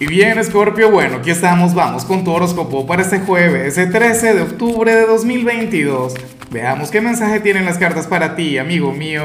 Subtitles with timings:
[0.00, 4.34] Y bien, Scorpio, bueno, aquí estamos, vamos con tu horóscopo para este jueves, el 13
[4.34, 6.14] de octubre de 2022.
[6.52, 9.24] Veamos qué mensaje tienen las cartas para ti, amigo mío.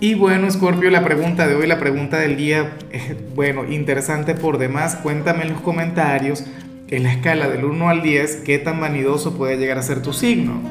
[0.00, 4.56] Y bueno, Scorpio, la pregunta de hoy, la pregunta del día, eh, bueno, interesante por
[4.56, 4.96] demás.
[5.02, 6.44] Cuéntame en los comentarios,
[6.88, 10.14] en la escala del 1 al 10, qué tan vanidoso puede llegar a ser tu
[10.14, 10.62] signo.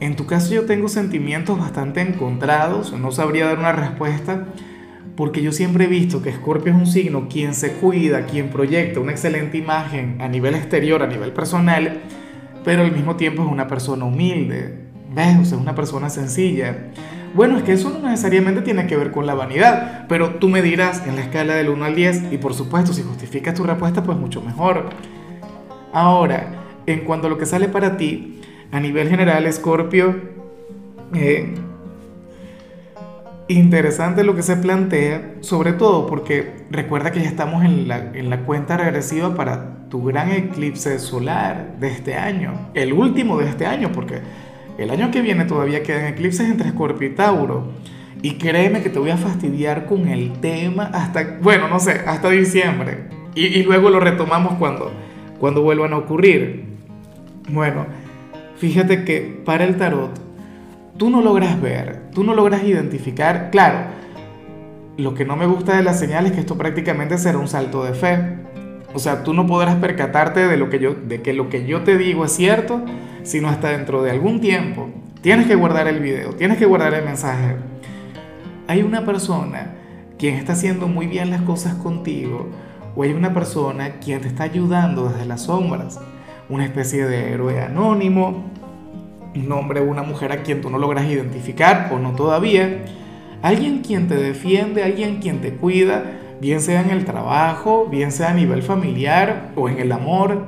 [0.00, 4.46] En tu caso yo tengo sentimientos bastante encontrados, no sabría dar una respuesta
[5.16, 9.00] porque yo siempre he visto que Escorpio es un signo quien se cuida, quien proyecta
[9.00, 12.00] una excelente imagen a nivel exterior, a nivel personal,
[12.64, 14.78] pero al mismo tiempo es una persona humilde,
[15.14, 15.38] ¿ves?
[15.40, 16.90] O sea, es una persona sencilla.
[17.34, 20.62] Bueno, es que eso no necesariamente tiene que ver con la vanidad, pero tú me
[20.62, 24.02] dirás en la escala del 1 al 10 y por supuesto si justificas tu respuesta,
[24.02, 24.90] pues mucho mejor.
[25.92, 28.40] Ahora, en cuanto a lo que sale para ti,
[28.72, 30.16] a nivel general, Escorpio,
[31.14, 31.54] eh,
[33.46, 38.30] Interesante lo que se plantea, sobre todo porque recuerda que ya estamos en la, en
[38.30, 43.66] la, cuenta regresiva para tu gran eclipse solar de este año, el último de este
[43.66, 44.20] año, porque
[44.78, 47.72] el año que viene todavía quedan eclipses entre Escorpio y Tauro.
[48.22, 52.30] Y créeme que te voy a fastidiar con el tema hasta, bueno, no sé, hasta
[52.30, 53.08] diciembre.
[53.34, 54.90] Y, y luego lo retomamos cuando,
[55.38, 56.64] cuando vuelvan a ocurrir.
[57.50, 57.84] Bueno,
[58.56, 60.23] fíjate que para el tarot
[60.96, 63.86] tú no logras ver, tú no logras identificar, claro,
[64.96, 67.84] lo que no me gusta de la señal es que esto prácticamente será un salto
[67.84, 68.18] de fe.
[68.94, 71.82] O sea, tú no podrás percatarte de, lo que yo, de que lo que yo
[71.82, 72.80] te digo es cierto,
[73.24, 74.88] sino hasta dentro de algún tiempo.
[75.20, 77.56] Tienes que guardar el video, tienes que guardar el mensaje.
[78.68, 79.74] Hay una persona
[80.16, 82.50] quien está haciendo muy bien las cosas contigo,
[82.94, 85.98] o hay una persona quien te está ayudando desde las sombras,
[86.48, 88.44] una especie de héroe anónimo,
[89.36, 92.84] un hombre o una mujer a quien tú no logras identificar o no todavía,
[93.42, 96.04] alguien quien te defiende, alguien quien te cuida,
[96.40, 100.46] bien sea en el trabajo, bien sea a nivel familiar o en el amor.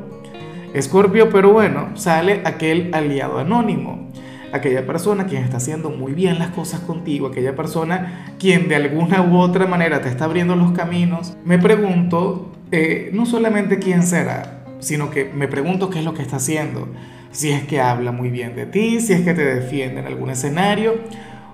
[0.74, 4.10] Escorpio, pero bueno, sale aquel aliado anónimo,
[4.52, 9.22] aquella persona quien está haciendo muy bien las cosas contigo, aquella persona quien de alguna
[9.22, 11.36] u otra manera te está abriendo los caminos.
[11.44, 16.22] Me pregunto, eh, no solamente quién será, sino que me pregunto qué es lo que
[16.22, 16.88] está haciendo
[17.36, 20.30] si es que habla muy bien de ti, si es que te defiende en algún
[20.30, 20.94] escenario,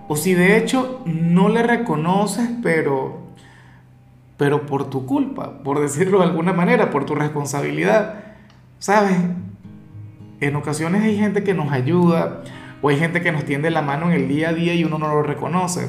[0.07, 3.19] o si de hecho no le reconoces, pero,
[4.37, 8.15] pero por tu culpa, por decirlo de alguna manera, por tu responsabilidad.
[8.79, 9.17] ¿Sabes?
[10.41, 12.43] En ocasiones hay gente que nos ayuda
[12.81, 14.99] o hay gente que nos tiende la mano en el día a día y uno
[14.99, 15.89] no lo reconoce.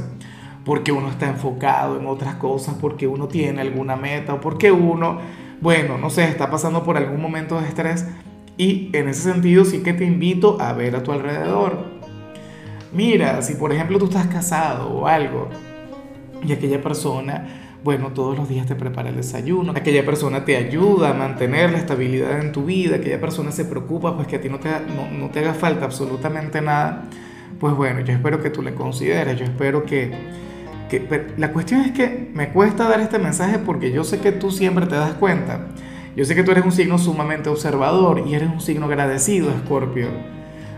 [0.65, 5.19] Porque uno está enfocado en otras cosas, porque uno tiene alguna meta o porque uno,
[5.63, 8.05] bueno, no sé, está pasando por algún momento de estrés
[8.57, 11.85] y en ese sentido sí que te invito a ver a tu alrededor.
[12.91, 15.47] Mira, si por ejemplo tú estás casado o algo
[16.45, 21.11] y aquella persona, bueno, todos los días te prepara el desayuno, aquella persona te ayuda
[21.11, 24.49] a mantener la estabilidad en tu vida, aquella persona se preocupa pues que a ti
[24.49, 24.69] no te,
[25.17, 27.05] no, te haga falta absolutamente nada,
[27.57, 30.11] pues bueno, yo espero que tú le consideres, yo espero que,
[30.89, 31.27] que...
[31.37, 34.85] La cuestión es que me cuesta dar este mensaje porque yo sé que tú siempre
[34.85, 35.67] te das cuenta
[36.15, 40.09] yo sé que tú eres un signo sumamente observador y eres un signo agradecido, Escorpio.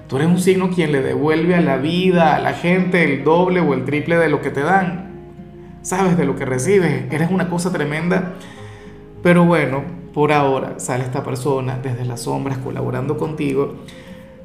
[0.08, 3.60] Tú eres un signo quien le devuelve a la vida, a la gente, el doble
[3.60, 5.12] o el triple de lo que te dan.
[5.82, 7.12] Sabes de lo que recibes.
[7.12, 8.36] Eres una cosa tremenda.
[9.24, 9.84] Pero bueno,
[10.14, 13.76] por ahora sale esta persona desde las sombras colaborando contigo.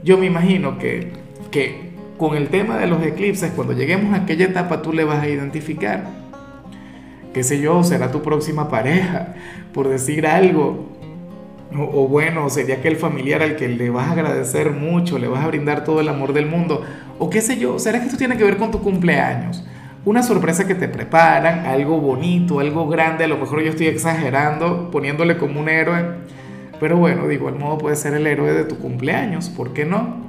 [0.02, 1.12] Yo me imagino que,
[1.52, 1.89] que
[2.20, 5.26] con el tema de los eclipses, cuando lleguemos a aquella etapa, tú le vas a
[5.26, 6.04] identificar
[7.32, 9.34] qué sé yo, será tu próxima pareja,
[9.72, 10.86] por decir algo.
[11.74, 15.46] O, bueno, sería aquel familiar al que le vas a agradecer mucho, le vas a
[15.46, 16.82] brindar todo el amor del mundo.
[17.18, 19.64] O qué sé yo, será que esto tiene que ver con tu cumpleaños.
[20.04, 24.90] Una sorpresa que te preparan, algo bonito, algo grande, a lo mejor yo estoy exagerando,
[24.90, 26.04] poniéndole como un héroe.
[26.78, 30.28] Pero bueno, de igual modo puede ser el héroe de tu cumpleaños, ¿por qué no?